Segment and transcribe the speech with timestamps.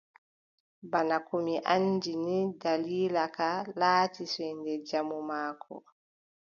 [0.91, 1.37] Bana ko
[1.73, 5.75] anndini, daliila ka, laati sewnde jamu maako.